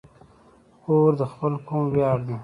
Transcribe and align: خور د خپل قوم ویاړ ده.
خور 0.81 1.11
د 1.19 1.21
خپل 1.31 1.53
قوم 1.67 1.85
ویاړ 1.93 2.19
ده. 2.27 2.37